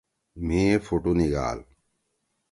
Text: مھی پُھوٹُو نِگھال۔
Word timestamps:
مھی 0.45 0.63
پُھوٹُو 0.85 1.11
نِگھال۔ 1.17 1.57